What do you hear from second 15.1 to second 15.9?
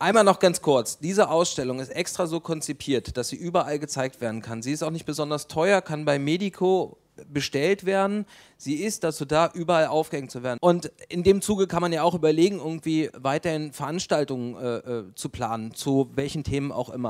zu planen,